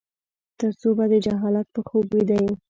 ترڅو 0.59 0.89
به 0.97 1.05
د 1.11 1.13
جهالت 1.25 1.67
په 1.75 1.81
خوب 1.87 2.05
ويده 2.11 2.37
يې؟ 2.43 2.49